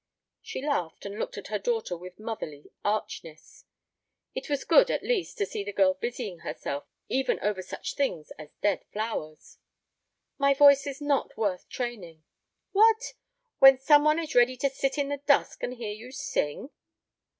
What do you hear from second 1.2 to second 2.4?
at her daughter with